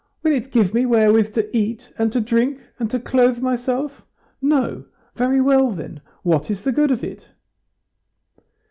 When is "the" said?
6.63-6.71